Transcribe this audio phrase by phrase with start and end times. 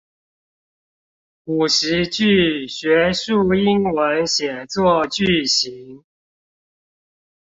[1.43, 6.03] 五十句學術英文寫作句型